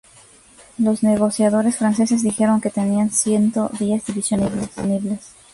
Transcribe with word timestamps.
Los 0.79 1.03
negociadores 1.03 1.77
franceses 1.77 2.23
dijeron 2.23 2.59
que 2.59 2.71
tenían 2.71 3.11
ciento 3.11 3.69
diez 3.77 4.03
divisiones 4.03 4.51
disponibles. 4.59 5.35